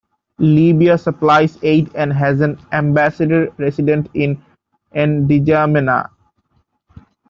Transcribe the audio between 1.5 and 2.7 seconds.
aid and has an